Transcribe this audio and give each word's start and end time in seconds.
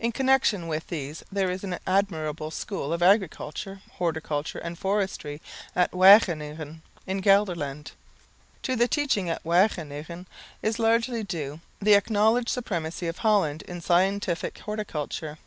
In 0.00 0.10
connection 0.10 0.66
with 0.66 0.88
these 0.88 1.22
there 1.30 1.48
is 1.48 1.62
an 1.62 1.78
admirable 1.86 2.50
School 2.50 2.92
of 2.92 3.00
Agriculture, 3.00 3.80
Horticulture 3.92 4.58
and 4.58 4.76
Forestry 4.76 5.40
at 5.76 5.92
Wageningen 5.92 6.80
in 7.06 7.20
Gelderland. 7.22 7.92
To 8.62 8.74
the 8.74 8.88
teaching 8.88 9.30
at 9.30 9.44
Wageningen 9.44 10.26
is 10.62 10.80
largely 10.80 11.22
due 11.22 11.60
the 11.80 11.94
acknowledged 11.94 12.48
supremacy 12.48 13.06
of 13.06 13.18
Holland 13.18 13.62
in 13.68 13.80
scientific 13.80 14.58
horticulture. 14.58 15.38